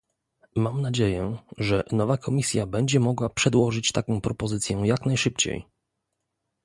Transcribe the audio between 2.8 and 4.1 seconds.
mogła przedłożyć